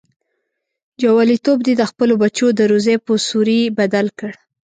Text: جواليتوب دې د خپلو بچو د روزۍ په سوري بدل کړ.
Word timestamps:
جواليتوب 1.01 1.57
دې 1.65 1.73
د 1.77 1.83
خپلو 1.91 2.13
بچو 2.23 2.47
د 2.55 2.61
روزۍ 2.71 2.95
په 3.05 3.11
سوري 3.27 3.61
بدل 3.79 4.07
کړ. 4.19 4.31